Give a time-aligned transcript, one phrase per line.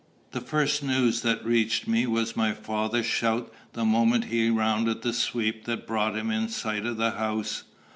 [0.31, 5.13] The first news that reached me was my father's shout the moment he rounded the
[5.13, 7.65] sweep that brought him in sight of the house.